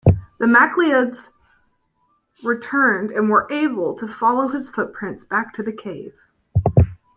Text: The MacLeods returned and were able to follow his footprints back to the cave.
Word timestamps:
The 0.39 0.47
MacLeods 0.47 1.29
returned 2.43 3.11
and 3.11 3.29
were 3.29 3.45
able 3.53 3.93
to 3.99 4.07
follow 4.07 4.47
his 4.47 4.67
footprints 4.67 5.23
back 5.25 5.53
to 5.53 5.61
the 5.61 5.71
cave. 5.73 6.15